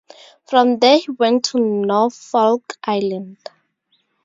[0.47, 3.37] From there he went to Norfolk Island.